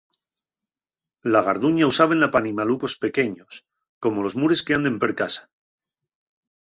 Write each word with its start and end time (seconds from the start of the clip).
La 1.35 1.41
garduña 1.47 1.85
usábenla 1.91 2.29
p'animalucos 2.31 2.97
pequeños, 3.05 3.53
como 4.03 4.25
los 4.25 4.37
mures 4.41 4.65
qu'anden 4.65 4.95
per 5.01 5.11
casa. 5.21 5.43